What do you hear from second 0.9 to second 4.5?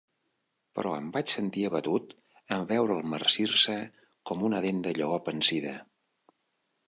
em vaig sentir abatut en veure'l marcir-se com